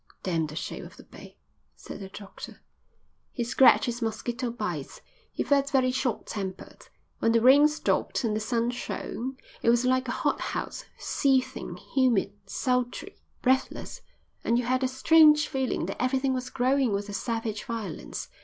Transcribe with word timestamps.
"Damn 0.23 0.47
the 0.47 0.55
shape 0.55 0.83
of 0.83 0.97
the 0.97 1.03
bay," 1.03 1.37
said 1.75 1.99
the 1.99 2.09
doctor. 2.09 2.59
He 3.33 3.43
scratched 3.43 3.85
his 3.85 4.01
mosquito 4.01 4.49
bites. 4.49 5.01
He 5.31 5.43
felt 5.43 5.69
very 5.69 5.91
short 5.91 6.25
tempered. 6.25 6.87
When 7.19 7.33
the 7.33 7.39
rain 7.39 7.67
stopped 7.67 8.23
and 8.23 8.35
the 8.35 8.39
sun 8.39 8.71
shone, 8.71 9.37
it 9.61 9.69
was 9.69 9.85
like 9.85 10.07
a 10.07 10.11
hothouse, 10.25 10.85
seething, 10.97 11.77
humid, 11.77 12.33
sultry, 12.47 13.15
breathless, 13.43 14.01
and 14.43 14.57
you 14.57 14.65
had 14.65 14.83
a 14.83 14.87
strange 14.87 15.47
feeling 15.47 15.85
that 15.85 16.01
everything 16.01 16.33
was 16.33 16.49
growing 16.49 16.93
with 16.93 17.07
a 17.07 17.13
savage 17.13 17.65
violence. 17.65 18.27